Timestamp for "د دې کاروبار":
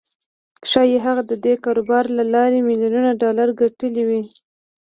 1.25-2.03